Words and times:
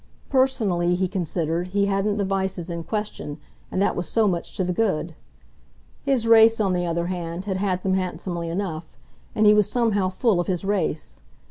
Personally, 0.31 0.95
he 0.95 1.07
considered, 1.07 1.67
he 1.67 1.85
hadn't 1.85 2.17
the 2.17 2.25
vices 2.25 2.71
in 2.71 2.83
question 2.83 3.37
and 3.71 3.79
that 3.83 3.95
was 3.95 4.09
so 4.09 4.27
much 4.27 4.57
to 4.57 4.63
the 4.63 4.73
good. 4.73 5.13
His 6.01 6.25
race, 6.25 6.59
on 6.59 6.73
the 6.73 6.87
other 6.87 7.05
hand, 7.05 7.45
had 7.45 7.57
had 7.57 7.83
them 7.83 7.93
handsomely 7.93 8.49
enough, 8.49 8.97
and 9.35 9.45
he 9.45 9.53
was 9.53 9.69
somehow 9.69 10.09
full 10.09 10.39
of 10.39 10.47
his 10.47 10.65
race. 10.65 11.21